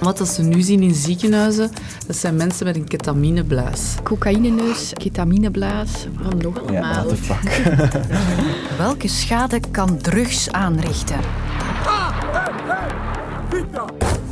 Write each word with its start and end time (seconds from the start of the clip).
Wat 0.00 0.28
ze 0.28 0.42
nu 0.42 0.60
zien 0.60 0.82
in 0.82 0.94
ziekenhuizen, 0.94 1.70
dat 2.06 2.16
zijn 2.16 2.36
mensen 2.36 2.66
met 2.66 2.76
een 2.76 2.88
ketamineblaas. 2.88 3.94
Cocaïneneus, 4.02 4.92
ketamineblaas, 4.92 6.06
wat 6.22 6.42
nog 6.42 6.60
allemaal. 6.60 7.06
Ja. 7.08 7.38
Welke 8.78 9.08
schade 9.08 9.60
kan 9.70 9.98
drugs 9.98 10.52
aanrichten? 10.52 11.20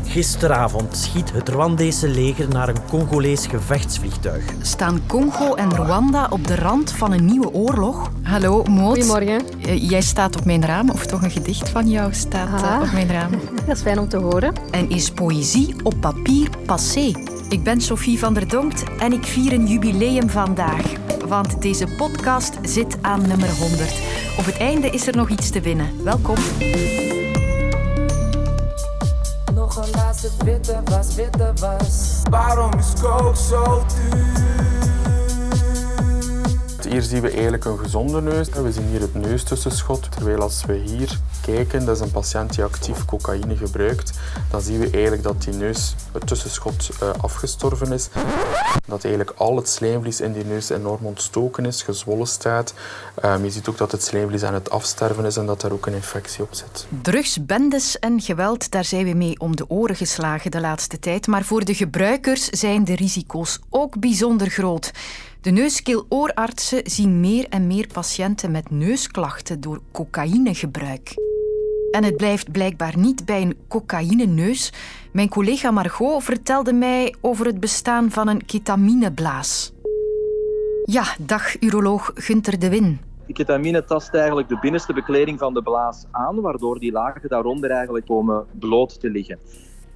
Gisteravond 0.09 0.97
schiet 0.97 1.33
het 1.33 1.49
Rwandese 1.49 2.09
leger 2.09 2.49
naar 2.49 2.69
een 2.69 2.85
Congolees 2.89 3.47
gevechtsvliegtuig. 3.47 4.45
Staan 4.63 5.01
Congo 5.07 5.55
en 5.55 5.71
Rwanda 5.75 6.27
op 6.31 6.47
de 6.47 6.55
rand 6.57 6.93
van 6.93 7.13
een 7.13 7.25
nieuwe 7.25 7.53
oorlog? 7.53 8.11
Hallo, 8.23 8.63
Moot. 8.63 8.97
Goedemorgen. 8.97 9.61
Eh, 9.63 9.91
jij 9.91 10.01
staat 10.01 10.37
op 10.37 10.45
mijn 10.45 10.65
raam, 10.65 10.91
of 10.91 11.07
toch 11.07 11.23
een 11.23 11.31
gedicht 11.31 11.69
van 11.69 11.89
jou 11.89 12.13
staat 12.15 12.63
eh, 12.63 12.73
Ah. 12.77 12.83
op 12.83 12.93
mijn 12.93 13.09
raam. 13.09 13.31
Dat 13.67 13.77
is 13.77 13.83
fijn 13.83 13.99
om 13.99 14.09
te 14.09 14.17
horen. 14.17 14.53
En 14.71 14.91
is 14.91 15.11
poëzie 15.11 15.75
op 15.83 15.95
papier 16.01 16.49
passé? 16.67 17.13
Ik 17.49 17.63
ben 17.63 17.81
Sophie 17.81 18.19
van 18.19 18.35
der 18.35 18.49
Donkt 18.49 18.83
en 18.99 19.13
ik 19.13 19.25
vier 19.25 19.53
een 19.53 19.67
jubileum 19.67 20.31
vandaag. 20.31 20.83
Want 21.29 21.63
deze 21.63 21.87
podcast 21.97 22.59
zit 22.63 22.97
aan 23.03 23.27
nummer 23.29 23.51
100. 23.59 23.95
Op 24.39 24.45
het 24.45 24.57
einde 24.59 24.91
is 24.91 25.07
er 25.07 25.17
nog 25.17 25.29
iets 25.29 25.51
te 25.51 25.61
winnen. 25.61 25.91
Welkom. 26.05 26.37
Nog 30.23 30.33
een 30.39 30.39
laatste 30.39 30.45
witte 30.45 30.81
was, 30.85 31.15
witte 31.15 31.53
was. 31.61 32.23
Waarom 32.31 32.71
is 32.79 32.93
coke 33.01 33.37
zo 33.37 33.83
duur? 33.95 34.48
Hier 36.89 37.03
zien 37.03 37.21
we 37.21 37.31
eigenlijk 37.31 37.65
een 37.65 37.79
gezonde 37.79 38.21
neus. 38.21 38.49
We 38.49 38.73
zien 38.73 38.87
hier 38.87 39.01
het 39.01 39.15
neustussenschot. 39.15 40.13
Terwijl 40.13 40.41
als 40.41 40.65
we 40.65 40.75
hier 40.75 41.19
kijken, 41.43 41.85
dat 41.85 41.97
is 41.97 42.03
een 42.03 42.11
patiënt 42.11 42.55
die 42.55 42.65
actief 42.65 43.05
cocaïne 43.05 43.57
gebruikt, 43.57 44.19
dan 44.51 44.61
zien 44.61 44.79
we 44.79 44.91
eigenlijk 44.91 45.23
dat 45.23 45.43
die 45.43 45.55
neus, 45.55 45.95
het 46.13 46.27
tussenschot, 46.27 46.89
eh, 47.01 47.11
afgestorven 47.21 47.93
is. 47.93 48.09
Dat 48.87 49.05
eigenlijk 49.05 49.39
al 49.39 49.57
het 49.57 49.69
slijmvlies 49.69 50.21
in 50.21 50.33
die 50.33 50.45
neus 50.45 50.69
enorm 50.69 51.07
ontstoken 51.07 51.67
is, 51.67 51.83
gezwollen 51.83 52.27
staat. 52.27 52.75
Ehm, 53.15 53.45
je 53.45 53.51
ziet 53.51 53.69
ook 53.69 53.79
dat 53.79 53.93
het 53.93 54.03
slijmvlies 54.03 54.43
aan 54.43 54.55
het 54.55 54.71
afsterven 54.71 55.25
is 55.25 55.37
en 55.37 55.47
dat 55.47 55.61
daar 55.61 55.73
ook 55.73 55.87
een 55.87 55.95
infectie 55.95 56.43
op 56.43 56.55
zit. 56.55 56.87
Drugs, 57.03 57.45
bendes 57.47 57.99
en 57.99 58.21
geweld, 58.21 58.71
daar 58.71 58.85
zijn 58.85 59.05
we 59.05 59.15
mee 59.15 59.41
om 59.41 59.57
de 59.57 59.71
oren 59.71 59.97
geslagen 59.97 60.51
de 60.51 60.61
laatste 60.61 60.99
tijd. 60.99 61.27
Maar 61.27 61.45
voor 61.45 61.65
de 61.65 61.75
gebruikers 61.75 62.45
zijn 62.49 62.85
de 62.85 62.95
risico's 62.95 63.59
ook 63.71 63.99
bijzonder 64.01 64.49
groot. 64.49 64.93
De 65.49 65.55
neus-keel-oorartsen 65.55 66.81
zien 66.85 67.21
meer 67.21 67.47
en 67.49 67.67
meer 67.67 67.87
patiënten 67.93 68.51
met 68.51 68.71
neusklachten 68.71 69.61
door 69.61 69.81
cocaïnegebruik. 69.93 71.15
En 71.91 72.05
het 72.05 72.17
blijft 72.17 72.53
blijkbaar 72.53 72.99
niet 72.99 73.25
bij 73.25 73.43
een 73.43 73.57
cocaïneneus. 73.69 74.73
Mijn 75.13 75.29
collega 75.29 75.71
Margot 75.71 76.25
vertelde 76.25 76.73
mij 76.73 77.15
over 77.21 77.47
het 77.47 77.61
bestaan 77.61 78.11
van 78.11 78.29
een 78.29 78.45
ketamineblaas. 78.45 79.73
Ja, 80.85 81.05
dag 81.21 81.61
uroloog 81.61 82.11
Gunter 82.15 82.59
de 82.59 82.69
Win. 82.69 83.01
Die 83.27 83.35
ketamine 83.35 83.85
tast 83.85 84.15
eigenlijk 84.15 84.49
de 84.49 84.59
binnenste 84.59 84.93
bekleding 84.93 85.39
van 85.39 85.55
de 85.55 85.63
blaas 85.63 86.05
aan, 86.11 86.41
waardoor 86.41 86.79
die 86.79 86.93
lagen 86.93 87.29
daaronder 87.29 87.71
eigenlijk 87.71 88.07
komen 88.07 88.47
bloot 88.59 89.01
te 89.01 89.11
liggen. 89.11 89.39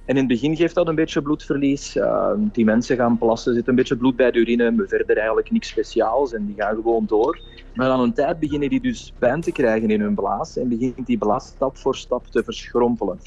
En 0.05 0.15
in 0.15 0.17
het 0.17 0.27
begin 0.27 0.55
geeft 0.55 0.75
dat 0.75 0.87
een 0.87 0.95
beetje 0.95 1.21
bloedverlies. 1.21 1.95
Uh, 1.95 2.31
die 2.37 2.65
mensen 2.65 2.97
gaan 2.97 3.17
plassen, 3.17 3.53
zit 3.53 3.67
een 3.67 3.75
beetje 3.75 3.97
bloed 3.97 4.15
bij 4.15 4.31
de 4.31 4.39
urine, 4.39 4.71
maar 4.71 4.87
verder 4.87 5.17
eigenlijk 5.17 5.51
niks 5.51 5.67
speciaals 5.67 6.33
en 6.33 6.45
die 6.45 6.55
gaan 6.55 6.75
gewoon 6.75 7.05
door. 7.05 7.41
Maar 7.73 7.89
aan 7.89 7.99
een 7.99 8.13
tijd 8.13 8.39
beginnen 8.39 8.69
die 8.69 8.81
dus 8.81 9.13
pijn 9.19 9.41
te 9.41 9.51
krijgen 9.51 9.89
in 9.89 10.01
hun 10.01 10.15
blaas 10.15 10.57
en 10.57 10.69
begint 10.69 11.05
die 11.05 11.17
blaas 11.17 11.47
stap 11.47 11.77
voor 11.77 11.95
stap 11.95 12.27
te 12.27 12.43
verschrompelen. 12.43 13.19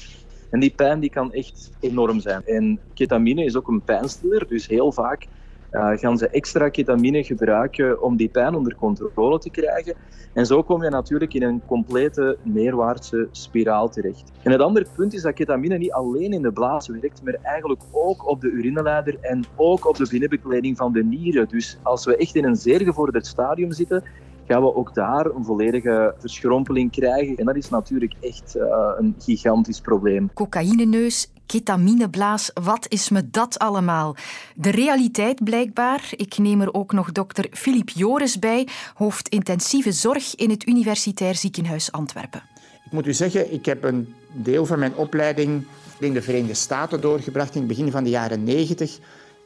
En 0.49 0.59
die 0.59 0.73
pijn 0.75 0.99
die 0.99 1.09
kan 1.09 1.33
echt 1.33 1.71
enorm 1.79 2.19
zijn. 2.19 2.45
En 2.45 2.79
ketamine 2.93 3.43
is 3.43 3.55
ook 3.55 3.67
een 3.67 3.81
pijnstiller, 3.81 4.47
dus 4.47 4.67
heel 4.67 4.91
vaak 4.91 5.27
uh, 5.71 5.89
gaan 5.97 6.17
ze 6.17 6.29
extra 6.29 6.69
ketamine 6.69 7.23
gebruiken 7.23 8.01
om 8.01 8.15
die 8.15 8.29
pijn 8.29 8.55
onder 8.55 8.75
controle 8.75 9.39
te 9.39 9.49
krijgen. 9.49 9.95
En 10.33 10.45
zo 10.45 10.63
kom 10.63 10.83
je 10.83 10.89
natuurlijk 10.89 11.33
in 11.33 11.43
een 11.43 11.61
complete 11.65 12.37
neerwaartse 12.43 13.27
spiraal 13.31 13.89
terecht. 13.89 14.31
En 14.43 14.51
het 14.51 14.61
andere 14.61 14.85
punt 14.95 15.13
is 15.13 15.21
dat 15.21 15.33
ketamine 15.33 15.77
niet 15.77 15.91
alleen 15.91 16.33
in 16.33 16.41
de 16.41 16.51
blaas 16.51 16.87
werkt, 16.87 17.23
maar 17.23 17.37
eigenlijk 17.41 17.81
ook 17.91 18.29
op 18.29 18.41
de 18.41 18.49
urineleider 18.49 19.17
en 19.21 19.43
ook 19.55 19.87
op 19.87 19.95
de 19.95 20.07
binnenbekleding 20.09 20.77
van 20.77 20.93
de 20.93 21.03
nieren. 21.03 21.47
Dus 21.47 21.77
als 21.83 22.05
we 22.05 22.17
echt 22.17 22.35
in 22.35 22.45
een 22.45 22.55
zeer 22.55 22.81
gevorderd 22.81 23.27
stadium 23.27 23.71
zitten, 23.71 24.03
gaan 24.47 24.61
we 24.61 24.75
ook 24.75 24.93
daar 24.93 25.25
een 25.25 25.45
volledige 25.45 26.15
verschrompeling 26.17 26.91
krijgen. 26.91 27.35
En 27.35 27.45
dat 27.45 27.55
is 27.55 27.69
natuurlijk 27.69 28.13
echt 28.19 28.55
uh, 28.55 28.91
een 28.97 29.15
gigantisch 29.19 29.81
probleem. 29.81 30.29
Cocaïneneus, 30.33 31.31
ketamineblaas, 31.47 32.51
wat 32.53 32.85
is 32.89 33.09
me 33.09 33.29
dat 33.29 33.59
allemaal? 33.59 34.15
De 34.55 34.69
realiteit 34.69 35.43
blijkbaar. 35.43 36.09
Ik 36.15 36.37
neem 36.37 36.61
er 36.61 36.73
ook 36.73 36.91
nog 36.91 37.11
dokter 37.11 37.47
Filip 37.51 37.89
Joris 37.89 38.39
bij, 38.39 38.67
hoofd 38.93 39.27
intensieve 39.27 39.91
zorg 39.91 40.35
in 40.35 40.49
het 40.49 40.67
Universitair 40.67 41.35
Ziekenhuis 41.35 41.91
Antwerpen. 41.91 42.43
Ik 42.85 42.91
moet 42.91 43.07
u 43.07 43.13
zeggen, 43.13 43.53
ik 43.53 43.65
heb 43.65 43.83
een 43.83 44.13
deel 44.33 44.65
van 44.65 44.79
mijn 44.79 44.95
opleiding 44.95 45.65
in 45.99 46.13
de 46.13 46.21
Verenigde 46.21 46.53
Staten 46.53 47.01
doorgebracht 47.01 47.53
in 47.53 47.59
het 47.59 47.67
begin 47.67 47.91
van 47.91 48.03
de 48.03 48.09
jaren 48.09 48.43
90. 48.43 48.97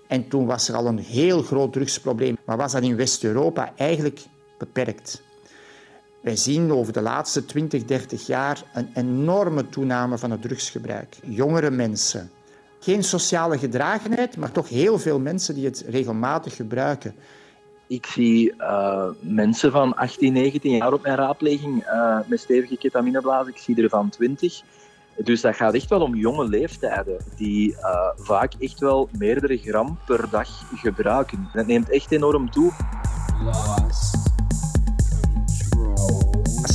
En 0.07 0.27
toen 0.27 0.45
was 0.45 0.69
er 0.69 0.75
al 0.75 0.85
een 0.85 0.99
heel 0.99 1.41
groot 1.41 1.73
drugsprobleem. 1.73 2.37
Maar 2.45 2.57
was 2.57 2.71
dat 2.71 2.83
in 2.83 2.95
West-Europa 2.95 3.73
eigenlijk 3.75 4.19
beperkt. 4.57 5.21
Wij 6.21 6.35
zien 6.35 6.71
over 6.71 6.93
de 6.93 7.01
laatste 7.01 7.45
20, 7.45 7.85
30 7.85 8.25
jaar 8.27 8.63
een 8.73 8.89
enorme 8.93 9.69
toename 9.69 10.17
van 10.17 10.31
het 10.31 10.41
drugsgebruik. 10.41 11.15
Jongere 11.25 11.69
mensen. 11.69 12.31
Geen 12.79 13.03
sociale 13.03 13.57
gedragenheid, 13.57 14.37
maar 14.37 14.51
toch 14.51 14.69
heel 14.69 14.99
veel 14.99 15.19
mensen 15.19 15.55
die 15.55 15.65
het 15.65 15.85
regelmatig 15.89 16.55
gebruiken. 16.55 17.15
Ik 17.87 18.05
zie 18.05 18.53
uh, 18.57 19.07
mensen 19.19 19.71
van 19.71 19.95
18, 19.95 20.33
19 20.33 20.71
jaar 20.75 20.93
op 20.93 21.01
mijn 21.01 21.15
raadpleging 21.15 21.85
uh, 21.85 22.19
met 22.25 22.39
stevige 22.39 22.77
ketamineblazen. 22.77 23.53
Ik 23.53 23.57
zie 23.57 23.83
er 23.83 23.89
van 23.89 24.09
20. 24.09 24.61
Dus 25.15 25.41
dat 25.41 25.55
gaat 25.55 25.73
echt 25.73 25.89
wel 25.89 26.01
om 26.01 26.15
jonge 26.15 26.47
leeftijden 26.47 27.17
die 27.35 27.71
uh, 27.71 28.09
vaak 28.15 28.53
echt 28.59 28.79
wel 28.79 29.09
meerdere 29.17 29.57
gram 29.57 29.97
per 30.05 30.29
dag 30.29 30.49
gebruiken. 30.75 31.49
Dat 31.53 31.67
neemt 31.67 31.89
echt 31.89 32.11
enorm 32.11 32.51
toe. 32.51 32.71
Als 33.45 34.20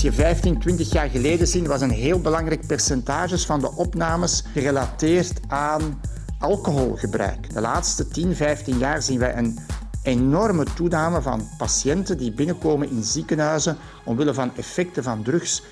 je 0.07 0.13
15, 0.13 0.59
20 0.59 0.93
jaar 0.93 1.11
geleden 1.11 1.47
ziet, 1.47 1.67
was 1.67 1.81
een 1.81 1.91
heel 1.91 2.21
belangrijk 2.21 2.67
percentage 2.67 3.39
van 3.39 3.61
de 3.61 3.73
opnames 3.73 4.45
gerelateerd 4.53 5.41
aan 5.49 6.01
alcoholgebruik. 6.39 7.55
De 7.55 7.61
laatste 7.61 8.09
10, 8.09 8.35
15 8.35 8.79
jaar 8.79 9.03
zien 9.03 9.19
wij 9.19 9.37
een 9.37 9.59
enorme 10.03 10.65
toename 10.75 11.23
van 11.23 11.49
patiënten 11.59 12.19
die 12.19 12.33
binnenkomen 12.33 12.91
in 12.91 13.03
ziekenhuizen 13.03 13.77
omwille 14.05 14.35
van 14.35 14.57
effecten 14.57 15.03
van 15.03 15.23
drugs. 15.23 15.63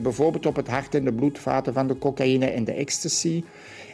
Bijvoorbeeld 0.00 0.46
op 0.46 0.56
het 0.56 0.68
hart 0.68 0.94
en 0.94 1.04
de 1.04 1.12
bloedvaten 1.12 1.72
van 1.72 1.86
de 1.86 1.98
cocaïne 1.98 2.46
en 2.46 2.64
de 2.64 2.72
ecstasy. 2.72 3.44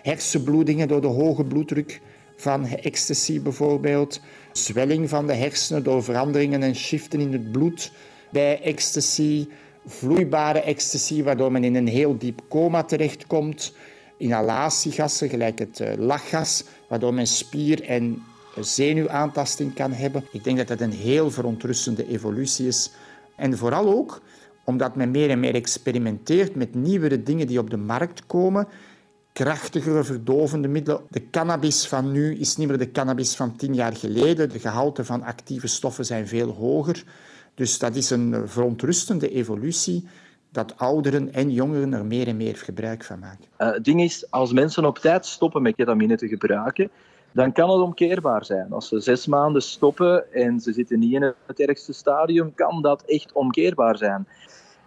Hersenbloedingen 0.02 0.88
door 0.88 1.00
de 1.00 1.06
hoge 1.06 1.44
bloeddruk 1.44 2.00
van 2.36 2.66
ecstasy 2.66 3.40
bijvoorbeeld. 3.42 4.20
Zwelling 4.52 5.08
van 5.08 5.26
de 5.26 5.34
hersenen 5.34 5.82
door 5.82 6.02
veranderingen 6.02 6.62
en 6.62 6.74
shiften 6.76 7.20
in 7.20 7.32
het 7.32 7.52
bloed 7.52 7.92
bij 8.34 8.62
ecstasy. 8.62 9.48
Vloeibare 9.86 10.60
ecstasy, 10.60 11.22
waardoor 11.22 11.52
men 11.52 11.64
in 11.64 11.74
een 11.74 11.88
heel 11.88 12.18
diep 12.18 12.40
coma 12.48 12.82
terechtkomt. 12.82 13.74
Inhalatiegassen, 14.18 15.28
gelijk 15.28 15.58
het 15.58 15.82
lachgas, 15.98 16.64
waardoor 16.88 17.14
men 17.14 17.26
spier- 17.26 17.82
en 17.82 18.22
zenuwaantasting 18.60 19.74
kan 19.74 19.92
hebben. 19.92 20.24
Ik 20.32 20.44
denk 20.44 20.56
dat 20.56 20.68
dat 20.68 20.80
een 20.80 20.92
heel 20.92 21.30
verontrustende 21.30 22.08
evolutie 22.08 22.66
is. 22.66 22.90
En 23.36 23.58
vooral 23.58 23.86
ook 23.88 24.22
omdat 24.64 24.96
men 24.96 25.10
meer 25.10 25.30
en 25.30 25.40
meer 25.40 25.54
experimenteert 25.54 26.54
met 26.54 26.74
nieuwere 26.74 27.22
dingen 27.22 27.46
die 27.46 27.58
op 27.58 27.70
de 27.70 27.76
markt 27.76 28.26
komen. 28.26 28.68
Krachtigere 29.32 30.04
verdovende 30.04 30.68
middelen. 30.68 31.00
De 31.10 31.30
cannabis 31.30 31.86
van 31.86 32.12
nu 32.12 32.36
is 32.38 32.56
niet 32.56 32.68
meer 32.68 32.78
de 32.78 32.90
cannabis 32.90 33.34
van 33.34 33.56
tien 33.56 33.74
jaar 33.74 33.96
geleden. 33.96 34.48
De 34.48 34.58
gehalte 34.58 35.04
van 35.04 35.22
actieve 35.22 35.66
stoffen 35.66 36.04
zijn 36.04 36.28
veel 36.28 36.50
hoger. 36.50 37.04
Dus 37.54 37.78
dat 37.78 37.94
is 37.94 38.10
een 38.10 38.48
verontrustende 38.48 39.28
evolutie 39.30 40.08
dat 40.50 40.74
ouderen 40.76 41.32
en 41.32 41.50
jongeren 41.50 41.92
er 41.92 42.04
meer 42.04 42.26
en 42.26 42.36
meer 42.36 42.56
gebruik 42.56 43.04
van 43.04 43.18
maken. 43.18 43.44
Uh, 43.58 43.72
het 43.72 43.84
ding 43.84 44.02
is, 44.02 44.30
als 44.30 44.52
mensen 44.52 44.84
op 44.84 44.98
tijd 44.98 45.26
stoppen 45.26 45.62
met 45.62 45.74
ketamine 45.74 46.16
te 46.16 46.28
gebruiken, 46.28 46.90
dan 47.32 47.52
kan 47.52 47.70
het 47.70 47.80
omkeerbaar 47.80 48.44
zijn. 48.44 48.72
Als 48.72 48.88
ze 48.88 49.00
zes 49.00 49.26
maanden 49.26 49.62
stoppen 49.62 50.32
en 50.32 50.60
ze 50.60 50.72
zitten 50.72 50.98
niet 50.98 51.12
in 51.12 51.34
het 51.46 51.60
ergste 51.60 51.92
stadium, 51.92 52.54
kan 52.54 52.82
dat 52.82 53.02
echt 53.06 53.32
omkeerbaar 53.32 53.96
zijn. 53.96 54.26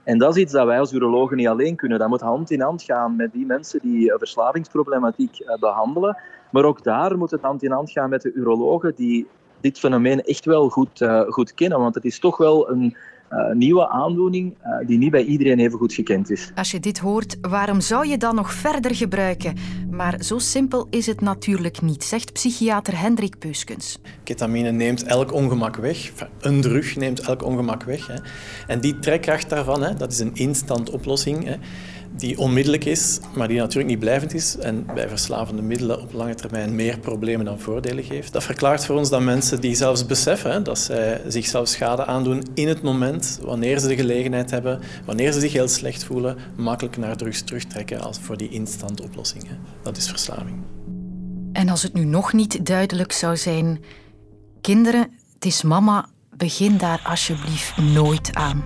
En 0.04 0.18
dat 0.18 0.36
is 0.36 0.42
iets 0.42 0.52
dat 0.52 0.66
wij 0.66 0.80
als 0.80 0.92
urologen 0.92 1.38
niet 1.38 1.48
alleen 1.48 1.76
kunnen. 1.76 2.00
Dat 2.00 2.08
moet 2.08 2.22
hand 2.22 2.52
in 2.52 2.62
hand 2.62 2.84
gaan 2.84 3.16
met 3.16 3.32
die 3.32 3.46
mensen 3.46 3.80
die 3.82 4.14
verslavingsproblematiek 4.18 5.58
behandelen. 5.60 6.18
Maar 6.52 6.64
ook 6.64 6.84
daar 6.84 7.18
moet 7.18 7.32
het 7.32 7.42
hand 7.42 7.64
in 7.64 7.72
hand 7.72 7.92
gaan 7.92 8.10
met 8.10 8.22
de 8.22 8.32
urologen 8.34 8.94
die 8.96 9.28
dit 9.62 9.80
fenomeen 9.80 10.24
echt 10.24 10.46
wel 10.46 10.70
goed, 10.70 11.02
uh, 11.02 11.22
goed 11.22 11.54
kennen. 11.54 11.80
Want 11.80 11.96
het 11.96 12.06
is 12.06 12.20
toch 12.20 12.38
wel 12.38 12.70
een, 12.70 12.96
uh, 13.32 13.52
nieuwe 13.52 13.90
aandoening 13.90 14.56
uh, 14.66 14.88
die 14.88 14.98
niet 14.98 15.12
bij 15.12 15.24
iedereen 15.24 15.60
even 15.60 15.78
goed 15.78 15.94
gekend 15.94 16.32
is. 16.32 16.52
Als 16.56 16.72
je 16.72 16.80
dit 16.80 16.98
hoort, 16.98 17.38
waarom 17.42 17.82
zou 17.82 18.08
je 18.08 18.18
dan 18.18 18.36
nog 18.36 18.54
verder 18.54 18.96
gebruiken? 18.96 19.56
Maar 19.92 20.24
zo 20.24 20.38
simpel 20.38 20.88
is 20.90 21.06
het 21.06 21.22
natuurlijk 21.22 21.82
niet, 21.82 22.04
zegt 22.04 22.34
psychiater 22.34 23.00
Hendrik 23.00 23.40
Peuskens. 23.40 24.00
Ketamine 24.24 24.72
neemt 24.72 25.04
elk 25.04 25.34
ongemak 25.34 25.76
weg. 25.76 26.12
Een 26.40 26.62
drug 26.62 26.96
neemt 26.96 27.20
elk 27.20 27.44
ongemak 27.44 27.84
weg. 27.84 28.08
Hè. 28.08 28.16
En 28.68 28.80
die 28.80 29.00
trekkracht 29.00 29.50
daarvan, 29.50 29.84
hè, 29.84 29.94
dat 29.94 30.12
is 30.12 30.20
een 30.20 30.36
instant 30.36 30.90
oplossing. 30.90 31.44
Hè 31.44 31.56
die 32.18 32.38
onmiddellijk 32.38 32.86
is, 32.86 33.20
maar 33.36 33.48
die 33.48 33.58
natuurlijk 33.58 33.90
niet 33.90 34.00
blijvend 34.00 34.34
is 34.34 34.58
en 34.58 34.86
bij 34.94 35.10
verslavende 35.10 35.62
middelen 35.62 36.02
op 36.02 36.14
lange 36.14 36.36
termijn 36.36 36.76
meer 36.76 37.00
problemen 37.00 37.46
dan 37.46 37.60
voordelen 37.60 38.04
geeft. 38.04 38.34
Dat 38.34 38.44
verklaart 38.44 38.86
voor 38.86 38.96
ons 38.96 39.10
dat 39.10 39.22
mensen 39.22 39.62
die 39.62 39.76
zelfs 39.76 40.06
beseffen 40.06 40.64
dat 40.64 40.80
zij 40.80 41.22
zichzelf 41.28 41.68
schade 41.68 42.06
aandoen 42.06 42.44
in 42.54 42.68
het 42.68 42.82
moment, 42.82 43.40
wanneer 43.42 43.80
ze 43.80 43.88
de 43.88 43.96
gelegenheid 43.96 44.52
hebben, 44.52 44.80
wanneer 45.06 45.32
ze 45.32 45.40
zich 45.40 45.54
heel 45.54 45.68
slecht 45.68 46.04
voelen, 46.04 46.38
makkelijk 46.56 46.98
naar 46.98 47.18
drugs 47.18 47.42
terugtrekken 47.42 48.02
als 48.02 48.20
voor 48.20 48.38
die 48.38 48.50
instant 48.50 49.02
oplossingen. 49.02 49.60
Dat 49.84 49.98
is 49.98 50.10
verslaving. 50.10 50.58
En 51.54 51.70
als 51.70 51.84
het 51.84 51.94
nu 51.94 52.06
nog 52.06 52.34
niet 52.34 52.66
duidelijk 52.66 53.12
zou 53.12 53.38
zijn, 53.38 53.84
kinderen, 54.62 55.12
het 55.34 55.46
is 55.46 55.62
mama, 55.62 56.06
begin 56.38 56.78
daar 56.78 57.02
alsjeblieft 57.04 57.78
nooit 57.78 58.30
aan. 58.34 58.64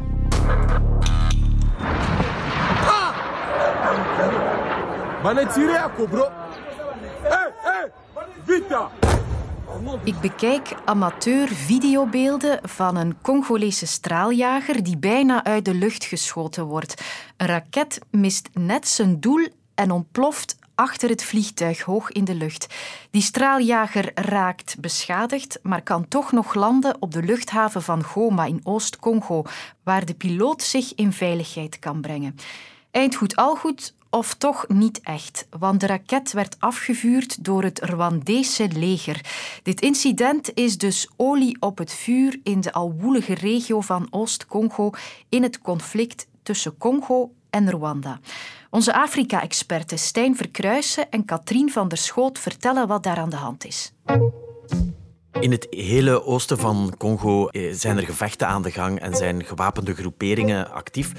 Ik 10.03 10.19
bekijk 10.19 10.75
amateur 10.85 11.47
videobeelden 11.47 12.59
van 12.63 12.95
een 12.95 13.21
Congolese 13.21 13.85
straaljager 13.88 14.83
die 14.83 14.97
bijna 14.97 15.44
uit 15.44 15.65
de 15.65 15.73
lucht 15.73 16.03
geschoten 16.03 16.65
wordt. 16.65 17.03
Een 17.38 17.47
raket 17.47 18.00
mist 18.12 18.50
net 18.53 18.88
zijn 18.88 19.19
doel 19.19 19.47
en 19.75 19.91
ontploft 19.91 20.57
achter 20.75 21.09
het 21.09 21.23
vliegtuig 21.23 21.81
hoog 21.81 22.12
in 22.12 22.23
de 22.23 22.35
lucht. 22.35 22.68
Die 23.12 23.21
straaljager 23.21 24.12
raakt 24.15 24.75
beschadigd, 24.79 25.59
maar 25.63 25.81
kan 25.81 26.07
toch 26.07 26.31
nog 26.31 26.53
landen 26.53 26.95
op 27.00 27.12
de 27.12 27.23
luchthaven 27.23 27.81
van 27.81 28.03
Goma 28.03 28.45
in 28.45 28.62
Oost-Congo, 28.63 29.44
waar 29.83 30.06
de 30.06 30.13
piloot 30.13 30.62
zich 30.62 30.95
in 30.95 31.13
veiligheid 31.13 31.79
kan 31.79 32.01
brengen. 32.01 32.35
Eind 32.91 33.15
goed 33.15 33.35
al 33.35 33.56
goed, 33.56 33.94
of 34.11 34.33
toch 34.33 34.65
niet 34.67 34.99
echt, 35.01 35.47
want 35.59 35.79
de 35.79 35.87
raket 35.87 36.31
werd 36.31 36.55
afgevuurd 36.59 37.43
door 37.43 37.63
het 37.63 37.79
Rwandese 37.79 38.67
leger. 38.73 39.21
Dit 39.63 39.81
incident 39.81 40.53
is 40.53 40.77
dus 40.77 41.09
olie 41.15 41.57
op 41.59 41.77
het 41.77 41.93
vuur 41.93 42.39
in 42.43 42.61
de 42.61 42.73
al 42.73 42.93
woelige 42.93 43.33
regio 43.33 43.81
van 43.81 44.07
Oost-Congo 44.09 44.89
in 45.29 45.43
het 45.43 45.61
conflict 45.61 46.27
tussen 46.43 46.77
Congo 46.77 47.31
en 47.49 47.71
Rwanda. 47.71 48.19
Onze 48.69 48.93
Afrika-experten 48.93 49.99
Stijn 49.99 50.35
Verkruijsen 50.35 51.09
en 51.09 51.25
Katrien 51.25 51.71
van 51.71 51.87
der 51.87 51.97
Schoot 51.97 52.39
vertellen 52.39 52.87
wat 52.87 53.03
daar 53.03 53.17
aan 53.17 53.29
de 53.29 53.35
hand 53.35 53.65
is. 53.65 53.93
In 55.39 55.51
het 55.51 55.67
hele 55.69 56.25
oosten 56.25 56.57
van 56.57 56.93
Congo 56.97 57.47
eh, 57.47 57.73
zijn 57.73 57.97
er 57.97 58.05
gevechten 58.05 58.47
aan 58.47 58.61
de 58.61 58.71
gang 58.71 58.99
en 58.99 59.15
zijn 59.15 59.45
gewapende 59.45 59.93
groeperingen 59.93 60.71
actief. 60.71 61.11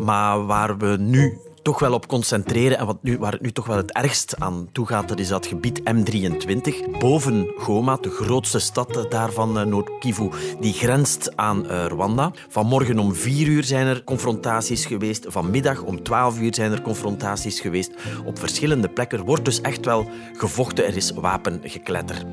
Maar 0.00 0.46
waar 0.46 0.78
we 0.78 0.96
nu 0.98 1.38
toch 1.64 1.78
wel 1.78 1.92
op 1.92 2.06
concentreren. 2.06 2.78
En 2.78 2.86
wat 2.86 3.02
nu, 3.02 3.18
waar 3.18 3.32
het 3.32 3.40
nu 3.40 3.52
toch 3.52 3.66
wel 3.66 3.76
het 3.76 3.92
ergst 3.92 4.40
aan 4.40 4.68
toe 4.72 4.86
gaat, 4.86 5.08
dat 5.08 5.18
is 5.18 5.28
dat 5.28 5.46
gebied 5.46 5.80
M23. 5.80 6.98
Boven 6.98 7.52
Goma, 7.58 7.96
de 8.00 8.10
grootste 8.10 8.58
stad 8.58 9.06
daarvan, 9.08 9.58
uh, 9.58 9.64
Noord-Kivu, 9.64 10.28
die 10.60 10.72
grenst 10.72 11.36
aan 11.36 11.64
uh, 11.64 11.84
Rwanda. 11.86 12.32
Vanmorgen 12.48 12.98
om 12.98 13.14
vier 13.14 13.46
uur 13.46 13.64
zijn 13.64 13.86
er 13.86 14.04
confrontaties 14.04 14.86
geweest. 14.86 15.24
Vanmiddag 15.28 15.82
om 15.82 16.02
twaalf 16.02 16.40
uur 16.40 16.54
zijn 16.54 16.72
er 16.72 16.82
confrontaties 16.82 17.60
geweest. 17.60 17.92
Op 18.24 18.38
verschillende 18.38 18.88
plekken 18.88 19.24
wordt 19.24 19.44
dus 19.44 19.60
echt 19.60 19.84
wel 19.84 20.10
gevochten. 20.32 20.86
Er 20.86 20.96
is 20.96 21.10
wapengekletter. 21.10 22.24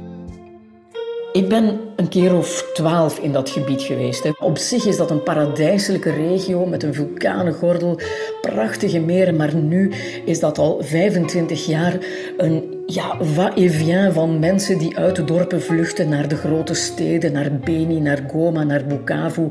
Ik 1.32 1.50
ben 1.50 1.80
een 1.96 2.10
keer 2.10 2.36
of 2.36 2.70
twaalf 2.74 3.20
in 3.20 3.32
dat 3.32 3.50
gebied 3.50 3.82
geweest. 3.82 4.40
Op 4.40 4.58
zich 4.58 4.86
is 4.86 4.98
dat 4.98 5.12
een 5.12 5.24
paradijselijke 5.24 6.12
regio 6.12 6.66
met 6.66 6.84
een 6.84 6.94
vulkanengordel, 6.94 8.00
prachtige 8.42 9.00
meren, 9.00 9.36
maar 9.36 9.56
nu 9.56 9.92
is 10.26 10.40
dat 10.40 10.58
al 10.58 10.82
25 10.84 11.66
jaar 11.66 11.98
een 12.38 12.84
ja, 12.86 13.18
va-et-vient 13.22 14.14
van 14.14 14.40
mensen 14.40 14.78
die 14.78 14.98
uit 14.98 15.16
de 15.16 15.24
dorpen 15.24 15.62
vluchten 15.62 16.10
naar 16.10 16.28
de 16.28 16.36
grote 16.36 16.74
steden, 16.74 17.32
naar 17.32 17.52
Beni, 17.64 18.00
naar 18.00 18.24
Goma, 18.32 18.64
naar 18.64 18.86
Bukavu. 18.86 19.50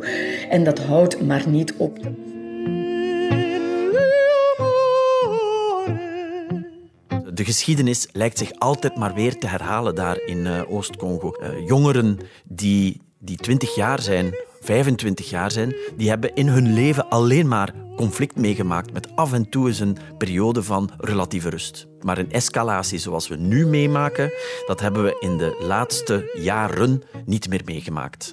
En 0.48 0.64
dat 0.64 0.78
houdt 0.78 1.26
maar 1.26 1.44
niet 1.48 1.74
op. 1.76 1.98
de 7.40 7.46
geschiedenis 7.46 8.08
lijkt 8.12 8.38
zich 8.38 8.52
altijd 8.58 8.96
maar 8.96 9.14
weer 9.14 9.38
te 9.38 9.46
herhalen 9.46 9.94
daar 9.94 10.20
in 10.26 10.38
uh, 10.38 10.72
Oost-Congo. 10.72 11.36
Uh, 11.40 11.66
jongeren 11.66 12.18
die, 12.44 13.00
die 13.18 13.36
20 13.36 13.74
jaar 13.74 14.02
zijn, 14.02 14.34
25 14.60 15.30
jaar 15.30 15.50
zijn, 15.50 15.74
die 15.96 16.08
hebben 16.08 16.34
in 16.34 16.48
hun 16.48 16.72
leven 16.72 17.08
alleen 17.08 17.48
maar 17.48 17.74
conflict 17.96 18.36
meegemaakt 18.36 18.92
met 18.92 19.16
af 19.16 19.32
en 19.32 19.48
toe 19.48 19.66
eens 19.68 19.80
een 19.80 19.96
periode 20.18 20.62
van 20.62 20.90
relatieve 20.98 21.48
rust. 21.48 21.86
Maar 22.00 22.18
een 22.18 22.32
escalatie 22.32 22.98
zoals 22.98 23.28
we 23.28 23.36
nu 23.36 23.66
meemaken, 23.66 24.32
dat 24.66 24.80
hebben 24.80 25.04
we 25.04 25.16
in 25.20 25.36
de 25.36 25.56
laatste 25.60 26.38
jaren 26.42 27.02
niet 27.24 27.48
meer 27.48 27.62
meegemaakt. 27.64 28.32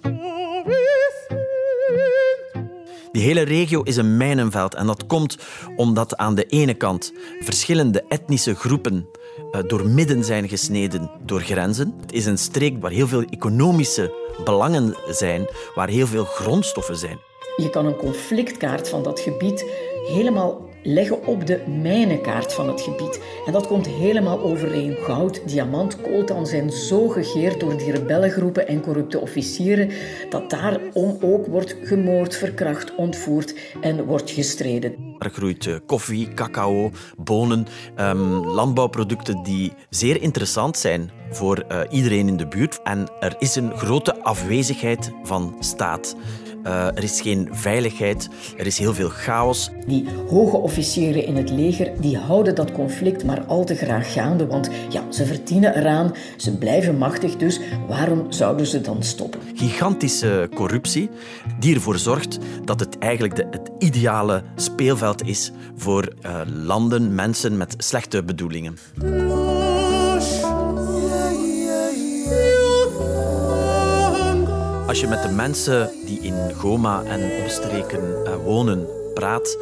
Die 3.17 3.25
hele 3.25 3.41
regio 3.41 3.81
is 3.81 3.97
een 3.97 4.17
mijnenveld 4.17 4.75
en 4.75 4.85
dat 4.85 5.07
komt 5.07 5.37
omdat 5.75 6.17
aan 6.17 6.35
de 6.35 6.45
ene 6.45 6.73
kant 6.73 7.13
verschillende 7.39 8.03
etnische 8.07 8.55
groepen 8.55 9.09
uh, 9.51 9.61
door 9.67 9.89
midden 9.89 10.23
zijn 10.23 10.49
gesneden 10.49 11.11
door 11.25 11.41
grenzen. 11.41 11.93
Het 12.01 12.11
is 12.11 12.25
een 12.25 12.37
streek 12.37 12.81
waar 12.81 12.91
heel 12.91 13.07
veel 13.07 13.21
economische 13.21 14.13
belangen 14.43 14.95
zijn, 15.09 15.47
waar 15.75 15.87
heel 15.87 16.07
veel 16.07 16.25
grondstoffen 16.25 16.97
zijn. 16.97 17.19
Je 17.55 17.69
kan 17.69 17.85
een 17.85 17.95
conflictkaart 17.95 18.89
van 18.89 19.03
dat 19.03 19.19
gebied 19.19 19.65
helemaal 20.07 20.61
leggen 20.87 21.25
op 21.25 21.45
de 21.45 21.61
mijnenkaart 21.81 22.53
van 22.53 22.67
het 22.67 22.81
gebied. 22.81 23.21
En 23.45 23.51
dat 23.51 23.67
komt 23.67 23.87
helemaal 23.87 24.39
overeen. 24.39 24.95
Goud, 24.95 25.49
diamant, 25.49 26.01
coltan 26.01 26.47
zijn 26.47 26.71
zo 26.71 27.07
gegeerd 27.07 27.59
door 27.59 27.77
die 27.77 27.91
rebellengroepen 27.91 28.67
en 28.67 28.81
corrupte 28.81 29.19
officieren 29.19 29.89
dat 30.29 30.49
daarom 30.49 31.17
ook 31.21 31.47
wordt 31.47 31.75
gemoord, 31.83 32.35
verkracht, 32.35 32.95
ontvoerd 32.95 33.55
en 33.81 34.05
wordt 34.05 34.31
gestreden. 34.31 35.15
Er 35.19 35.29
groeit 35.29 35.65
eh, 35.65 35.75
koffie, 35.85 36.33
cacao, 36.33 36.91
bonen, 37.17 37.67
um, 37.99 38.45
landbouwproducten 38.45 39.43
die 39.43 39.73
zeer 39.89 40.21
interessant 40.21 40.77
zijn 40.77 41.11
voor 41.29 41.65
uh, 41.71 41.81
iedereen 41.89 42.27
in 42.27 42.37
de 42.37 42.47
buurt. 42.47 42.79
En 42.83 43.07
er 43.19 43.35
is 43.39 43.55
een 43.55 43.77
grote 43.77 44.21
afwezigheid 44.23 45.11
van 45.23 45.55
staat. 45.59 46.15
Uh, 46.67 46.85
er 46.85 47.03
is 47.03 47.21
geen 47.21 47.49
veiligheid, 47.51 48.29
er 48.57 48.65
is 48.65 48.77
heel 48.77 48.93
veel 48.93 49.09
chaos. 49.09 49.71
Die 49.85 50.05
hoge 50.29 50.57
officieren 50.57 51.25
in 51.25 51.35
het 51.35 51.49
leger 51.49 51.91
die 52.01 52.17
houden 52.17 52.55
dat 52.55 52.71
conflict 52.71 53.25
maar 53.25 53.41
al 53.45 53.63
te 53.63 53.75
graag 53.75 54.13
gaande, 54.13 54.47
want 54.47 54.69
ja, 54.89 55.03
ze 55.09 55.25
verdienen 55.25 55.77
eraan, 55.77 56.13
ze 56.37 56.57
blijven 56.57 56.97
machtig, 56.97 57.35
dus 57.35 57.59
waarom 57.87 58.31
zouden 58.31 58.65
ze 58.65 58.81
dan 58.81 59.03
stoppen? 59.03 59.39
Gigantische 59.55 60.49
corruptie 60.53 61.09
die 61.59 61.75
ervoor 61.75 61.97
zorgt 61.97 62.37
dat 62.65 62.79
het 62.79 62.97
eigenlijk 62.97 63.35
de, 63.35 63.47
het 63.51 63.71
ideale 63.79 64.43
speelveld 64.55 65.27
is 65.27 65.51
voor 65.75 66.13
uh, 66.25 66.41
landen, 66.45 67.15
mensen 67.15 67.57
met 67.57 67.75
slechte 67.77 68.23
bedoelingen. 68.23 68.77
Als 74.87 74.99
je 74.99 75.07
met 75.07 75.21
de 75.21 75.29
mensen 75.29 75.91
die 76.05 76.19
in 76.21 76.53
Goma 76.53 77.03
en 77.03 77.41
omstreken 77.41 78.23
uh, 78.25 78.35
wonen 78.35 78.87
praat, 79.13 79.57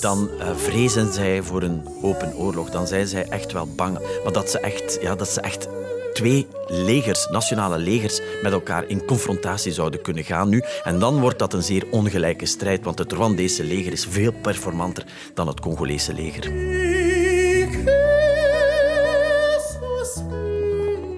dan 0.00 0.30
uh, 0.38 0.56
vrezen 0.56 1.12
zij 1.12 1.42
voor 1.42 1.62
een 1.62 1.82
open 2.02 2.36
oorlog. 2.36 2.70
Dan 2.70 2.86
zijn 2.86 3.06
zij 3.06 3.26
echt 3.28 3.52
wel 3.52 3.68
bang. 3.76 3.98
Maar 4.24 4.32
dat 4.32 4.50
ze 4.50 4.58
echt, 4.58 4.98
ja, 5.02 5.14
dat 5.14 5.28
ze 5.28 5.40
echt 5.40 5.68
twee 6.12 6.46
legers, 6.66 7.28
nationale 7.30 7.78
legers, 7.78 8.20
met 8.42 8.52
elkaar 8.52 8.84
in 8.86 9.04
confrontatie 9.04 9.72
zouden 9.72 10.02
kunnen 10.02 10.24
gaan 10.24 10.48
nu. 10.48 10.62
En 10.84 10.98
dan 10.98 11.20
wordt 11.20 11.38
dat 11.38 11.52
een 11.52 11.62
zeer 11.62 11.84
ongelijke 11.90 12.46
strijd, 12.46 12.84
want 12.84 12.98
het 12.98 13.12
Rwandese 13.12 13.64
leger 13.64 13.92
is 13.92 14.06
veel 14.10 14.32
performanter 14.42 15.04
dan 15.34 15.46
het 15.46 15.60
Congolese 15.60 16.14
leger. 16.14 16.52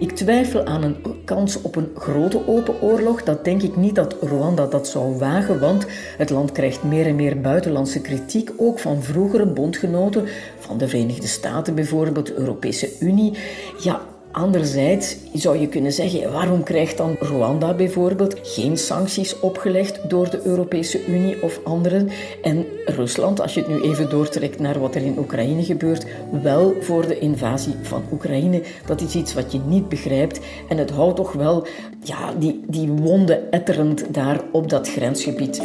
Ik 0.02 0.10
twijfel 0.10 0.64
aan 0.64 0.82
een 0.82 0.96
kans 1.24 1.62
op 1.62 1.76
een 1.76 1.90
grote 1.94 2.48
open 2.48 2.82
oorlog. 2.82 3.22
Dat 3.22 3.44
denk 3.44 3.62
ik 3.62 3.76
niet 3.76 3.94
dat 3.94 4.16
Rwanda 4.20 4.66
dat 4.66 4.88
zou 4.88 5.18
wagen, 5.18 5.60
want 5.60 5.86
het 6.18 6.30
land 6.30 6.52
krijgt 6.52 6.82
meer 6.82 7.06
en 7.06 7.16
meer 7.16 7.40
buitenlandse 7.40 8.00
kritiek, 8.00 8.50
ook 8.56 8.78
van 8.78 9.02
vroegere 9.02 9.46
bondgenoten, 9.46 10.24
van 10.58 10.78
de 10.78 10.88
Verenigde 10.88 11.26
Staten 11.26 11.74
bijvoorbeeld, 11.74 12.26
de 12.26 12.34
Europese 12.34 12.98
Unie. 13.00 13.38
Ja, 13.78 14.00
Anderzijds 14.32 15.16
zou 15.32 15.58
je 15.58 15.68
kunnen 15.68 15.92
zeggen, 15.92 16.32
waarom 16.32 16.62
krijgt 16.62 16.96
dan 16.96 17.16
Rwanda 17.20 17.74
bijvoorbeeld 17.74 18.36
geen 18.42 18.76
sancties 18.76 19.40
opgelegd 19.40 20.10
door 20.10 20.30
de 20.30 20.40
Europese 20.44 21.06
Unie 21.06 21.42
of 21.42 21.60
anderen 21.64 22.08
en 22.42 22.66
Rusland, 22.84 23.40
als 23.40 23.54
je 23.54 23.60
het 23.60 23.68
nu 23.68 23.80
even 23.80 24.10
doortrekt 24.10 24.58
naar 24.58 24.80
wat 24.80 24.94
er 24.94 25.02
in 25.02 25.18
Oekraïne 25.18 25.64
gebeurt, 25.64 26.06
wel 26.42 26.74
voor 26.80 27.06
de 27.06 27.18
invasie 27.18 27.74
van 27.82 28.02
Oekraïne. 28.12 28.62
Dat 28.86 29.00
is 29.00 29.14
iets 29.14 29.34
wat 29.34 29.52
je 29.52 29.60
niet 29.66 29.88
begrijpt 29.88 30.40
en 30.68 30.76
het 30.76 30.90
houdt 30.90 31.16
toch 31.16 31.32
wel 31.32 31.66
ja, 32.02 32.32
die, 32.38 32.64
die 32.66 32.88
wonden 32.88 33.52
etterend 33.52 34.14
daar 34.14 34.40
op 34.52 34.68
dat 34.68 34.88
grensgebied. 34.88 35.62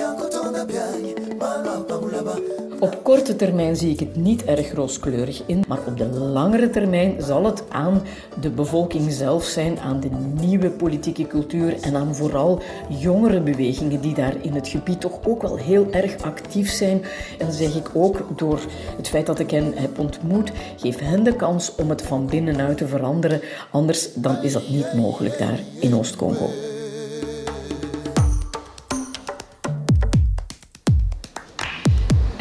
Op 2.79 3.03
korte 3.03 3.36
termijn 3.36 3.75
zie 3.75 3.91
ik 3.91 4.00
het 4.00 4.15
niet 4.15 4.46
erg 4.46 4.74
rooskleurig 4.74 5.41
in, 5.46 5.63
maar 5.67 5.79
op 5.88 5.98
de 5.98 6.05
langere 6.05 6.69
termijn 6.69 7.22
zal 7.22 7.46
het 7.46 7.63
aan 7.69 8.01
de 8.41 8.50
bevolking 8.50 9.12
zelf 9.12 9.43
zijn, 9.43 9.79
aan 9.79 10.00
de 10.00 10.10
nieuwe 10.41 10.69
politieke 10.69 11.27
cultuur 11.27 11.81
en 11.81 11.96
aan 11.96 12.15
vooral 12.15 12.62
jongere 12.88 13.41
bewegingen 13.41 14.01
die 14.01 14.13
daar 14.13 14.34
in 14.41 14.53
het 14.53 14.67
gebied 14.67 15.01
toch 15.01 15.19
ook 15.27 15.41
wel 15.41 15.55
heel 15.55 15.88
erg 15.91 16.22
actief 16.22 16.72
zijn. 16.72 17.03
En 17.38 17.51
zeg 17.51 17.75
ik 17.75 17.89
ook 17.93 18.25
door 18.36 18.60
het 18.98 19.07
feit 19.07 19.25
dat 19.25 19.39
ik 19.39 19.51
hen 19.51 19.74
heb 19.75 20.00
ontmoet, 20.00 20.51
geef 20.75 21.00
hen 21.00 21.24
de 21.24 21.36
kans 21.36 21.75
om 21.75 21.89
het 21.89 22.01
van 22.01 22.25
binnenuit 22.25 22.77
te 22.77 22.88
veranderen, 22.88 23.41
anders 23.72 24.13
dan 24.13 24.43
is 24.43 24.53
dat 24.53 24.69
niet 24.69 24.93
mogelijk 24.93 25.38
daar 25.38 25.60
in 25.79 25.96
Oost-Congo. 25.96 26.76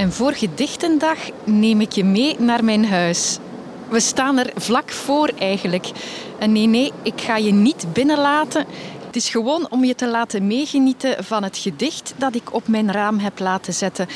En 0.07 0.13
voor 0.13 0.33
Gedichtendag 0.33 1.19
neem 1.45 1.81
ik 1.81 1.93
je 1.93 2.05
mee 2.05 2.37
naar 2.39 2.65
mijn 2.65 2.87
huis. 2.87 3.39
We 3.89 4.01
staan 4.01 4.39
er 4.39 4.51
vlak 4.55 4.91
voor 4.91 5.31
eigenlijk. 5.39 5.91
En 6.39 6.53
nee, 6.53 6.67
nee, 6.67 6.93
ik 7.03 7.21
ga 7.21 7.37
je 7.37 7.53
niet 7.53 7.87
binnenlaten. 7.93 8.67
Het 9.07 9.17
is 9.17 9.29
gewoon 9.29 9.71
om 9.71 9.85
je 9.85 9.95
te 9.95 10.09
laten 10.09 10.47
meegenieten 10.47 11.25
van 11.25 11.43
het 11.43 11.59
gedicht 11.59 12.15
dat 12.17 12.35
ik 12.35 12.55
op 12.55 12.69
mijn 12.69 12.93
raam 12.93 13.19
heb 13.19 13.39
laten 13.39 13.75
zetten 13.75 14.09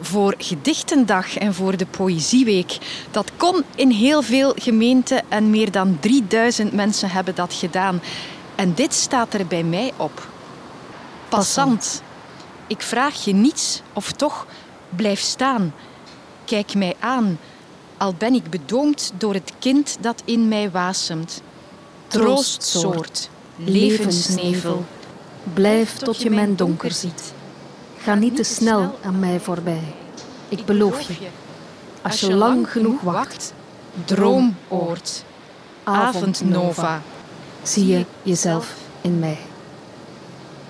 voor 0.00 0.34
Gedichtendag 0.38 1.36
en 1.36 1.54
voor 1.54 1.76
de 1.76 1.86
Poëzieweek. 1.86 2.78
Dat 3.10 3.30
kon 3.36 3.64
in 3.74 3.90
heel 3.90 4.22
veel 4.22 4.52
gemeenten 4.56 5.22
en 5.28 5.50
meer 5.50 5.70
dan 5.70 5.96
3000 6.00 6.72
mensen 6.72 7.10
hebben 7.10 7.34
dat 7.34 7.54
gedaan. 7.54 8.00
En 8.54 8.74
dit 8.74 8.94
staat 8.94 9.34
er 9.34 9.46
bij 9.46 9.62
mij 9.62 9.92
op. 9.96 10.28
Passant. 11.28 12.02
Ik 12.66 12.82
vraag 12.82 13.24
je 13.24 13.34
niets 13.34 13.82
of 13.92 14.12
toch 14.12 14.46
Blijf 14.96 15.20
staan, 15.20 15.74
kijk 16.44 16.74
mij 16.74 16.94
aan, 16.98 17.38
al 17.96 18.14
ben 18.18 18.34
ik 18.34 18.50
bedoomd 18.50 19.12
door 19.18 19.34
het 19.34 19.52
kind 19.58 19.96
dat 20.00 20.22
in 20.24 20.48
mij 20.48 20.70
wasemt. 20.70 21.42
Troostsoort, 22.06 23.30
levensnevel, 23.56 24.84
blijf 25.54 25.96
tot 25.96 26.22
je 26.22 26.30
mijn 26.30 26.56
donker 26.56 26.92
ziet. 26.92 27.32
Ga 27.98 28.14
niet 28.14 28.36
te 28.36 28.42
snel 28.42 28.98
aan 29.02 29.18
mij 29.18 29.40
voorbij. 29.40 29.94
Ik 30.48 30.64
beloof 30.64 31.00
je, 31.00 31.14
als 32.02 32.20
je 32.20 32.34
lang 32.34 32.70
genoeg 32.70 33.00
wacht, 33.00 33.52
droomoord, 34.04 35.24
avondnova, 35.84 37.02
zie 37.62 37.86
je 37.86 38.04
jezelf 38.22 38.74
in 39.00 39.18
mij. 39.18 39.38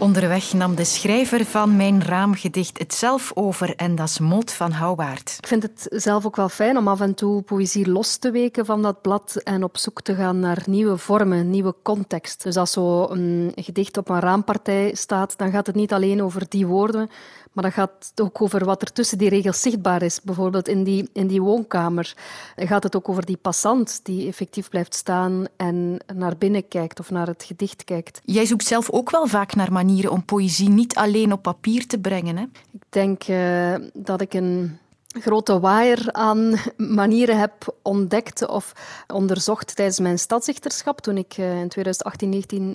Onderweg 0.01 0.53
nam 0.53 0.75
de 0.75 0.85
schrijver 0.85 1.45
van 1.45 1.77
mijn 1.77 2.03
raamgedicht 2.03 2.79
het 2.79 2.95
zelf 2.95 3.33
over 3.35 3.77
en 3.77 3.95
dat 3.95 4.09
is 4.09 4.19
Moot 4.19 4.53
van 4.53 4.71
Houwaard. 4.71 5.37
Ik 5.41 5.47
vind 5.47 5.63
het 5.63 5.87
zelf 5.91 6.27
ook 6.27 6.37
wel 6.37 6.49
fijn 6.49 6.77
om 6.77 6.89
af 6.89 7.01
en 7.01 7.15
toe 7.15 7.43
poëzie 7.43 7.91
los 7.91 8.17
te 8.17 8.31
weken 8.31 8.67
van 8.67 8.83
dat 8.83 9.03
blad 9.03 9.41
en 9.45 9.65
op 9.65 9.77
zoek 9.77 10.03
te 10.03 10.15
gaan 10.15 10.41
naar 10.41 10.63
nieuwe 10.67 10.97
vormen, 10.97 11.51
nieuwe 11.51 11.75
context. 11.83 12.43
Dus 12.43 12.57
als 12.57 12.73
zo 12.73 13.09
een 13.11 13.53
gedicht 13.55 13.97
op 13.97 14.09
een 14.09 14.21
raampartij 14.21 14.95
staat, 14.95 15.39
dan 15.39 15.51
gaat 15.51 15.67
het 15.67 15.77
niet 15.77 15.93
alleen 15.93 16.23
over 16.23 16.47
die 16.49 16.67
woorden, 16.67 17.11
maar 17.59 17.71
dat 17.71 17.77
gaat 17.77 18.13
ook 18.21 18.43
over 18.43 18.65
wat 18.65 18.83
er 18.83 18.93
tussen 18.93 19.19
die 19.19 19.29
regels 19.29 19.61
zichtbaar 19.61 20.03
is. 20.03 20.21
Bijvoorbeeld 20.23 20.69
in 20.69 20.85
die, 20.85 21.11
in 21.13 21.27
die 21.27 21.43
woonkamer 21.43 22.15
gaat 22.57 22.83
het 22.83 22.97
ook 22.97 23.09
over 23.09 23.27
die 23.27 23.37
passant 23.37 24.01
die 24.03 24.29
effectief 24.29 24.69
blijft 24.69 24.95
staan 24.95 25.45
en 25.57 25.99
naar 26.15 26.37
binnen 26.37 26.69
kijkt 26.69 27.01
of 27.01 27.11
naar 27.11 27.27
het 27.27 27.45
gedicht 27.45 27.85
kijkt. 27.85 28.21
Jij 28.25 28.47
zoekt 28.47 28.65
zelf 28.65 28.91
ook 28.91 29.11
wel 29.11 29.27
vaak 29.27 29.55
naar 29.55 29.73
manieren 29.73 30.11
om 30.11 30.25
poëzie 30.25 30.69
niet 30.69 30.95
alleen 30.95 31.33
op 31.33 31.43
papier 31.43 31.87
te 31.87 31.99
brengen. 31.99 32.37
Hè? 32.37 32.43
Ik 32.73 32.83
denk 32.89 33.29
uh, 33.29 33.75
dat 33.93 34.21
ik 34.21 34.35
een 34.35 34.79
grote 35.21 35.61
waaier 35.61 36.13
aan 36.13 36.55
manieren 36.77 37.39
heb 37.39 37.77
ontdekt 37.83 38.47
of 38.47 38.73
onderzocht 39.07 39.77
tijdens 39.77 40.01
mijn 40.01 40.19
stadzichterschap. 40.19 41.01
Toen 41.01 41.17
ik 41.17 41.35
eh, 41.37 41.61
in 41.61 41.73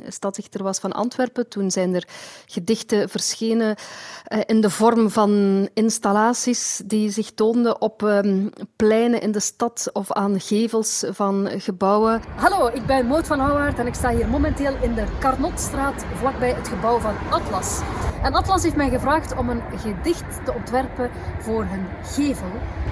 2018-19 0.04 0.08
stadzichter 0.08 0.64
was 0.64 0.80
van 0.80 0.92
Antwerpen, 0.92 1.50
toen 1.50 1.72
zijn 1.72 1.94
er 1.94 2.08
gedichten 2.46 3.10
verschenen 3.10 3.76
eh, 4.24 4.40
in 4.46 4.62
de 4.62 4.70
vorm 4.70 5.10
van 5.10 5.32
installaties 5.74 6.82
die 6.86 7.10
zich 7.10 7.32
toonden 7.32 7.82
op 7.82 8.04
ehm, 8.04 8.48
pleinen 8.76 9.22
in 9.22 9.32
de 9.32 9.40
stad 9.40 9.90
of 9.94 10.12
aan 10.12 10.40
gevels 10.40 11.04
van 11.10 11.50
gebouwen. 11.58 12.22
Hallo, 12.36 12.68
ik 12.68 12.86
ben 12.86 13.06
Moot 13.06 13.28
van 13.28 13.40
Houwaard 13.40 13.80
en 13.80 13.88
ik 13.88 13.94
sta 13.94 14.10
hier 14.10 14.28
momenteel 14.28 14.76
in 14.82 14.94
de 14.94 15.06
Carnotstraat, 15.20 16.06
vlakbij 16.16 16.54
het 16.54 16.68
gebouw 16.68 17.00
van 17.00 17.16
Atlas. 17.30 17.82
En 18.24 18.34
Atlas 18.34 18.64
heeft 18.64 18.76
mij 18.76 18.90
gevraagd 18.90 19.36
om 19.36 19.50
een 19.50 19.62
gedicht 19.78 20.46
te 20.46 20.54
ontwerpen 20.54 21.10
voor 21.40 21.66
hun 21.66 21.88
gevel. 22.04 22.52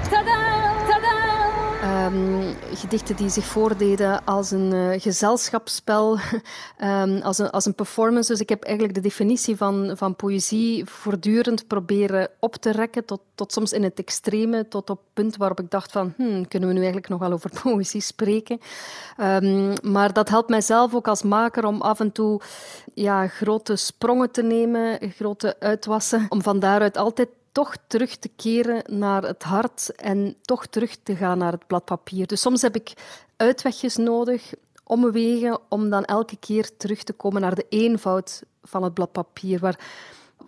Tada! 0.10 0.74
Tada! 0.88 1.41
Um, 1.84 2.56
gedichten 2.74 3.16
die 3.16 3.30
zich 3.30 3.46
voordeden 3.46 4.26
als 4.26 4.52
een 4.52 4.74
uh, 4.74 5.02
gezelschapsspel, 5.02 6.20
um, 6.82 7.22
als, 7.30 7.38
een, 7.38 7.50
als 7.50 7.66
een 7.66 7.76
performance. 7.76 8.32
Dus 8.32 8.42
ik 8.42 8.50
heb 8.50 8.64
eigenlijk 8.64 8.96
de 8.96 9.02
definitie 9.02 9.56
van, 9.56 9.92
van 9.98 10.16
poëzie 10.16 10.86
voortdurend 10.86 11.68
proberen 11.68 12.30
op 12.40 12.56
te 12.56 12.72
rekken, 12.72 13.06
tot, 13.06 13.22
tot 13.36 13.54
soms 13.54 13.74
in 13.74 13.84
het 13.84 14.00
extreme, 14.00 14.68
tot 14.68 14.90
op 14.90 14.98
het 14.98 15.14
punt 15.14 15.38
waarop 15.38 15.60
ik 15.60 15.70
dacht 15.70 15.92
van, 15.92 16.14
hmm, 16.18 16.48
kunnen 16.48 16.68
we 16.68 16.74
nu 16.74 16.80
eigenlijk 16.80 17.10
nog 17.10 17.20
wel 17.20 17.32
over 17.32 17.52
poëzie 17.62 18.02
spreken? 18.02 18.60
Um, 19.18 19.74
maar 19.84 20.14
dat 20.14 20.30
helpt 20.30 20.50
mijzelf 20.50 20.96
ook 20.96 21.08
als 21.08 21.24
maker 21.24 21.66
om 21.66 21.82
af 21.82 22.00
en 22.00 22.12
toe 22.12 22.42
ja, 22.94 23.28
grote 23.28 23.76
sprongen 23.76 24.32
te 24.32 24.42
nemen, 24.42 25.00
grote 25.16 25.56
uitwassen, 25.60 26.26
om 26.30 26.42
van 26.42 26.60
daaruit 26.60 26.98
altijd 26.98 27.30
toch 27.52 27.76
terug 27.88 28.16
te 28.16 28.30
keren 28.36 28.84
naar 29.00 29.24
het 29.24 29.44
hart 29.44 29.96
en 29.96 30.36
toch 30.42 30.66
terug 30.66 30.98
te 31.04 31.16
gaan 31.16 31.38
naar 31.38 31.52
het 31.52 31.68
blad 31.68 31.86
papier. 31.86 32.28
Dus 32.28 32.42
soms 32.42 32.62
heb 32.62 32.76
ik 32.76 32.94
uitwegjes 33.36 33.96
nodig, 33.96 34.54
omwegen, 34.84 35.60
om 35.70 35.90
dan 35.90 36.06
elke 36.06 36.38
keer 36.38 36.78
terug 36.78 37.04
te 37.04 37.14
komen 37.14 37.42
naar 37.42 37.56
de 37.56 37.66
eenvoud 37.70 38.44
van 38.64 38.84
het 38.84 38.94
blad 38.94 39.12
papier, 39.12 39.60
waar, 39.60 39.80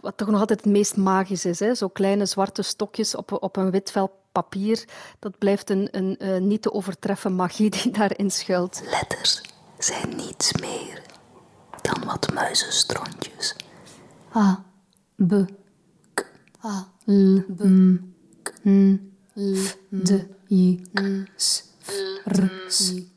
wat 0.01 0.17
toch 0.17 0.27
nog 0.27 0.39
altijd 0.39 0.63
het 0.63 0.73
meest 0.73 0.97
magisch 0.97 1.45
is. 1.45 1.59
Hè? 1.59 1.75
Zo 1.75 1.87
kleine 1.87 2.25
zwarte 2.25 2.61
stokjes 2.61 3.15
op, 3.15 3.31
op 3.43 3.55
een 3.55 3.71
wit 3.71 3.91
vel 3.91 4.21
papier, 4.31 4.85
dat 5.19 5.37
blijft 5.37 5.69
een, 5.69 5.87
een, 5.91 6.15
een 6.17 6.35
eh, 6.35 6.41
niet 6.41 6.61
te 6.61 6.73
overtreffen 6.73 7.35
magie 7.35 7.69
die 7.69 7.91
daarin 7.91 8.31
schuilt. 8.31 8.81
Letters 8.89 9.41
zijn 9.77 10.15
niets 10.15 10.53
meer 10.53 11.01
dan 11.81 12.05
wat 12.05 12.33
muizenstrontjes. 12.33 13.55
A, 14.35 14.63
B, 15.27 15.33
K, 16.13 16.25
A, 16.65 16.92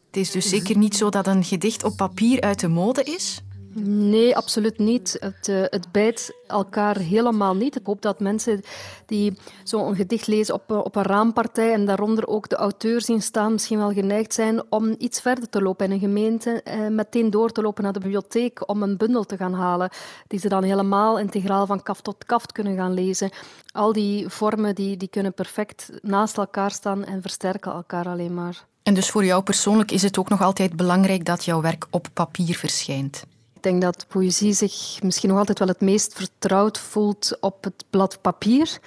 Het 0.06 0.16
is 0.16 0.30
dus 0.30 0.48
zeker 0.48 0.76
niet 0.76 0.96
zo 0.96 1.08
dat 1.10 1.26
een 1.26 1.44
gedicht 1.44 1.84
op 1.84 1.96
papier 1.96 2.40
uit 2.40 2.60
de 2.60 2.68
mode 2.68 3.02
is? 3.02 3.42
Nee, 3.84 4.36
absoluut 4.36 4.78
niet. 4.78 5.16
Het, 5.20 5.48
uh, 5.48 5.62
het 5.62 5.92
bijt 5.92 6.34
elkaar 6.46 6.98
helemaal 6.98 7.54
niet. 7.54 7.76
Ik 7.76 7.86
hoop 7.86 8.02
dat 8.02 8.20
mensen 8.20 8.60
die 9.06 9.38
zo'n 9.64 9.96
gedicht 9.96 10.26
lezen 10.26 10.54
op, 10.54 10.70
op 10.70 10.96
een 10.96 11.02
raampartij 11.02 11.72
en 11.72 11.84
daaronder 11.84 12.26
ook 12.26 12.48
de 12.48 12.56
auteur 12.56 13.00
zien 13.00 13.22
staan, 13.22 13.52
misschien 13.52 13.78
wel 13.78 13.92
geneigd 13.92 14.34
zijn 14.34 14.62
om 14.68 14.94
iets 14.98 15.20
verder 15.20 15.48
te 15.48 15.62
lopen 15.62 15.86
in 15.86 15.92
een 15.92 15.98
gemeente, 15.98 16.62
eh, 16.62 16.88
meteen 16.88 17.30
door 17.30 17.52
te 17.52 17.62
lopen 17.62 17.82
naar 17.82 17.92
de 17.92 18.00
bibliotheek 18.00 18.68
om 18.68 18.82
een 18.82 18.96
bundel 18.96 19.24
te 19.24 19.36
gaan 19.36 19.54
halen, 19.54 19.90
die 20.26 20.38
ze 20.38 20.48
dan 20.48 20.62
helemaal 20.62 21.18
integraal 21.18 21.66
van 21.66 21.82
kaft 21.82 22.04
tot 22.04 22.24
kaft 22.24 22.52
kunnen 22.52 22.76
gaan 22.76 22.94
lezen. 22.94 23.30
Al 23.72 23.92
die 23.92 24.28
vormen 24.28 24.74
die, 24.74 24.96
die 24.96 25.08
kunnen 25.08 25.34
perfect 25.34 25.90
naast 26.02 26.36
elkaar 26.36 26.70
staan 26.70 27.04
en 27.04 27.20
versterken 27.22 27.72
elkaar 27.72 28.08
alleen 28.08 28.34
maar. 28.34 28.64
En 28.82 28.94
dus 28.94 29.10
voor 29.10 29.24
jou 29.24 29.42
persoonlijk 29.42 29.90
is 29.90 30.02
het 30.02 30.18
ook 30.18 30.28
nog 30.28 30.42
altijd 30.42 30.76
belangrijk 30.76 31.24
dat 31.24 31.44
jouw 31.44 31.60
werk 31.60 31.86
op 31.90 32.06
papier 32.12 32.56
verschijnt? 32.56 33.24
Ik 33.66 33.72
denk 33.72 33.84
dat 33.94 34.06
poëzie 34.08 34.52
zich 34.52 35.02
misschien 35.02 35.28
nog 35.28 35.38
altijd 35.38 35.58
wel 35.58 35.68
het 35.68 35.80
meest 35.80 36.14
vertrouwd 36.14 36.78
voelt 36.78 37.36
op 37.40 37.64
het 37.64 37.84
blad 37.90 38.18
papier. 38.20 38.78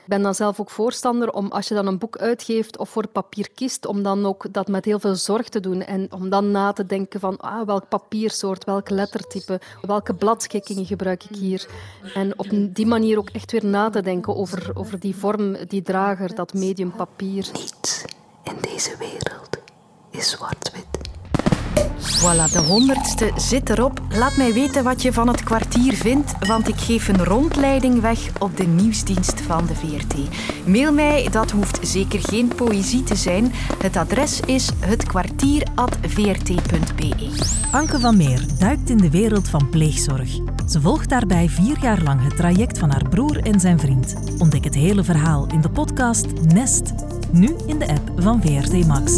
Ik 0.00 0.06
ben 0.06 0.22
dan 0.22 0.34
zelf 0.34 0.60
ook 0.60 0.70
voorstander 0.70 1.30
om, 1.30 1.50
als 1.50 1.68
je 1.68 1.74
dan 1.74 1.86
een 1.86 1.98
boek 1.98 2.18
uitgeeft 2.18 2.78
of 2.78 2.88
voor 2.88 3.06
papier 3.06 3.50
kiest, 3.54 3.86
om 3.86 4.02
dan 4.02 4.26
ook 4.26 4.52
dat 4.52 4.68
met 4.68 4.84
heel 4.84 4.98
veel 4.98 5.14
zorg 5.14 5.48
te 5.48 5.60
doen. 5.60 5.82
En 5.82 6.12
om 6.12 6.28
dan 6.28 6.50
na 6.50 6.72
te 6.72 6.86
denken 6.86 7.20
van 7.20 7.36
ah, 7.36 7.66
welk 7.66 7.88
papiersoort, 7.88 8.64
welk 8.64 8.90
lettertype, 8.90 9.60
welke 9.82 10.14
bladschikkingen 10.14 10.86
gebruik 10.86 11.24
ik 11.24 11.36
hier. 11.36 11.66
En 12.14 12.38
op 12.38 12.46
die 12.50 12.86
manier 12.86 13.18
ook 13.18 13.30
echt 13.30 13.52
weer 13.52 13.64
na 13.64 13.90
te 13.90 14.02
denken 14.02 14.36
over, 14.36 14.70
over 14.74 15.00
die 15.00 15.16
vorm, 15.16 15.56
die 15.68 15.82
drager, 15.82 16.34
dat 16.34 16.54
medium 16.54 16.92
papier. 16.96 17.48
Niets 17.52 18.04
in 18.44 18.56
deze 18.60 18.96
wereld 18.96 19.58
is 20.10 20.30
zwart-wit. 20.30 20.91
Voilà, 22.02 22.52
de 22.52 22.58
honderdste 22.58 23.32
zit 23.36 23.70
erop. 23.70 24.00
Laat 24.08 24.36
mij 24.36 24.52
weten 24.52 24.84
wat 24.84 25.02
je 25.02 25.12
van 25.12 25.28
het 25.28 25.42
kwartier 25.42 25.94
vindt, 25.94 26.46
want 26.46 26.68
ik 26.68 26.76
geef 26.76 27.08
een 27.08 27.24
rondleiding 27.24 28.00
weg 28.00 28.18
op 28.38 28.56
de 28.56 28.66
nieuwsdienst 28.66 29.40
van 29.40 29.66
de 29.66 29.74
VRT. 29.74 30.14
Mail 30.66 30.92
mij, 30.92 31.28
dat 31.30 31.50
hoeft 31.50 31.78
zeker 31.82 32.20
geen 32.20 32.52
poëzie 32.56 33.04
te 33.04 33.16
zijn. 33.16 33.52
Het 33.78 33.96
adres 33.96 34.40
is 34.40 34.70
hetkwartier.vrt.be. 34.78 37.28
Anke 37.70 38.00
van 38.00 38.16
Meer 38.16 38.44
duikt 38.58 38.90
in 38.90 38.98
de 38.98 39.10
wereld 39.10 39.48
van 39.48 39.68
pleegzorg. 39.68 40.30
Ze 40.68 40.80
volgt 40.80 41.08
daarbij 41.08 41.48
vier 41.48 41.76
jaar 41.80 42.02
lang 42.02 42.22
het 42.22 42.36
traject 42.36 42.78
van 42.78 42.90
haar 42.90 43.08
broer 43.08 43.42
en 43.42 43.60
zijn 43.60 43.78
vriend. 43.78 44.14
Ontdek 44.38 44.64
het 44.64 44.74
hele 44.74 45.04
verhaal 45.04 45.46
in 45.46 45.60
de 45.60 45.70
podcast 45.70 46.26
Nest, 46.52 46.92
nu 47.30 47.56
in 47.66 47.78
de 47.78 47.88
app 47.88 48.10
van 48.16 48.42
VRT 48.42 48.86
Max. 48.86 49.16